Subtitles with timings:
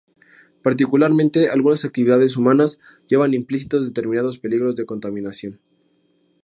[0.63, 5.59] Particularmente algunas actividades humanas llevan implícitos determinados peligros de contaminación.